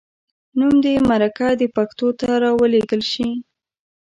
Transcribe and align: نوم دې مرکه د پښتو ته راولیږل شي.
نوم 0.59 0.75
دې 0.85 0.93
مرکه 1.09 1.47
د 1.59 1.63
پښتو 1.75 2.07
ته 2.19 2.29
راولیږل 2.43 3.01
شي. 3.11 3.27